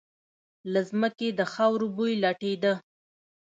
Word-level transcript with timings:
له 0.71 0.81
ځمکې 0.89 1.27
د 1.39 1.41
خاورو 1.53 1.87
بوی 1.95 2.13
لټېده. 2.23 2.73